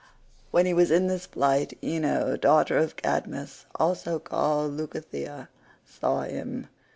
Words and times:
When 0.49 0.65
he 0.65 0.73
was 0.73 0.89
in 0.89 1.05
this 1.05 1.27
plight, 1.27 1.77
Ino 1.83 2.35
daughter 2.35 2.75
of 2.75 2.95
Cadmus, 2.95 3.67
also 3.75 4.17
called 4.17 4.71
Leucothea, 4.75 5.47
saw 5.85 6.21
him. 6.23 6.69